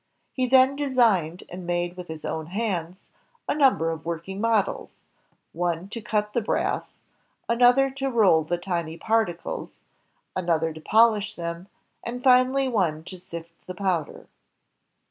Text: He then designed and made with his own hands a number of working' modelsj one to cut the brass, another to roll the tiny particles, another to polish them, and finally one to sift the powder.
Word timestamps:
He 0.33 0.47
then 0.47 0.75
designed 0.75 1.43
and 1.47 1.63
made 1.63 1.95
with 1.95 2.07
his 2.07 2.25
own 2.25 2.47
hands 2.47 3.05
a 3.47 3.53
number 3.53 3.91
of 3.91 4.03
working' 4.03 4.41
modelsj 4.41 4.95
one 5.53 5.89
to 5.89 6.01
cut 6.01 6.33
the 6.33 6.41
brass, 6.41 6.93
another 7.47 7.91
to 7.91 8.09
roll 8.09 8.43
the 8.43 8.57
tiny 8.57 8.97
particles, 8.97 9.79
another 10.35 10.73
to 10.73 10.81
polish 10.81 11.35
them, 11.35 11.67
and 12.03 12.23
finally 12.23 12.67
one 12.67 13.03
to 13.03 13.19
sift 13.19 13.51
the 13.67 13.75
powder. 13.75 14.25